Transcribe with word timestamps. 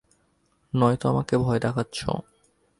নয়তো 0.73 1.05
আমাকে 1.09 1.35
ভয় 1.37 1.59
দেখাচ্ছো। 1.59 2.09